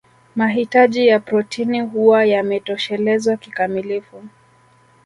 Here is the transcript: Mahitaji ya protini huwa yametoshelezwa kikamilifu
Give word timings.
Mahitaji 0.35 1.07
ya 1.07 1.19
protini 1.19 1.81
huwa 1.81 2.25
yametoshelezwa 2.25 3.37
kikamilifu 3.37 4.23